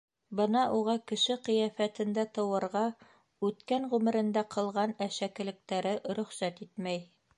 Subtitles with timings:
[0.37, 2.83] Бына уға кеше ҡиәфәтендә тыуырға
[3.49, 7.05] үткән ғүмерендә ҡылған әшәкелектәре рөхсәт итмәй.